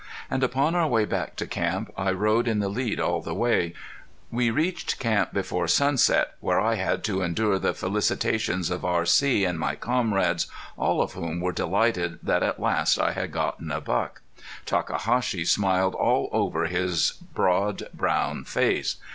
[0.31, 3.75] And upon our way back to camp I rode in the lead all the way.
[4.31, 9.45] We reached camp before sunset, where I had to endure the felicitations of R.C.
[9.45, 13.79] and my comrades, all of whom were delighted that at last I had gotten a
[13.79, 14.21] buck.
[14.65, 18.95] Takahashi smiled all over his broad brown face.